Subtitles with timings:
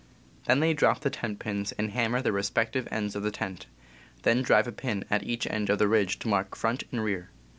[0.45, 3.67] They then drop the tent pins and hammers at their respective ends of the tent;
[4.23, 7.29] then drive a pin at each end of the ridge to mark front and rear.